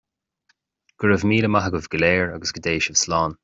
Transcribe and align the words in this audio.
Go 1.01 1.05
raibh 1.11 1.27
míle 1.33 1.49
maith 1.57 1.67
agaibh 1.69 1.91
go 1.93 1.99
léir, 2.03 2.29
agus 2.39 2.53
go 2.53 2.59
dté 2.67 2.73
sibh 2.87 3.01
slán 3.05 3.33